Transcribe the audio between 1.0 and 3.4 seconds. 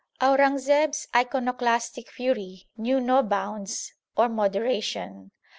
iconoclastic fury knew no